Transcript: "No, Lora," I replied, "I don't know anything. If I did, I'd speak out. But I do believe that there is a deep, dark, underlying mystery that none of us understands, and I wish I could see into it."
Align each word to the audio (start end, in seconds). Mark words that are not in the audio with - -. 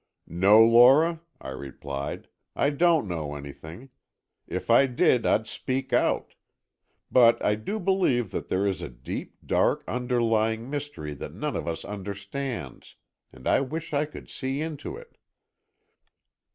"No, 0.25 0.65
Lora," 0.65 1.21
I 1.39 1.49
replied, 1.49 2.27
"I 2.55 2.71
don't 2.71 3.07
know 3.07 3.35
anything. 3.35 3.91
If 4.47 4.67
I 4.71 4.87
did, 4.87 5.27
I'd 5.27 5.45
speak 5.45 5.93
out. 5.93 6.33
But 7.11 7.39
I 7.45 7.53
do 7.53 7.79
believe 7.79 8.31
that 8.31 8.47
there 8.47 8.65
is 8.65 8.81
a 8.81 8.89
deep, 8.89 9.35
dark, 9.45 9.83
underlying 9.87 10.71
mystery 10.71 11.13
that 11.13 11.35
none 11.35 11.55
of 11.55 11.67
us 11.67 11.85
understands, 11.85 12.95
and 13.31 13.47
I 13.47 13.61
wish 13.61 13.93
I 13.93 14.05
could 14.05 14.27
see 14.27 14.59
into 14.59 14.97
it." 14.97 15.19